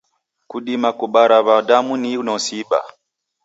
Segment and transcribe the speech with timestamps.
[0.49, 2.89] Kudima kubara w'adamu ni inosi ibaa.